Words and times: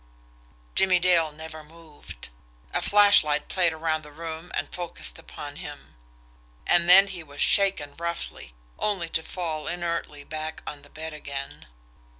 Jimmie 0.73 0.97
Dale 0.97 1.31
never 1.31 1.63
moved. 1.63 2.29
A 2.73 2.81
flashlight 2.81 3.47
played 3.47 3.71
around 3.71 4.01
the 4.01 4.11
room 4.11 4.51
and 4.55 4.73
focused 4.73 5.19
upon 5.19 5.57
him 5.57 5.93
and 6.65 6.89
then 6.89 7.05
he 7.09 7.21
was 7.21 7.39
shaken 7.39 7.93
roughly 7.99 8.55
only 8.79 9.09
to 9.09 9.21
fall 9.21 9.67
inertly 9.67 10.23
back 10.23 10.63
on 10.65 10.81
the 10.81 10.89
bed 10.89 11.13
again. 11.13 11.67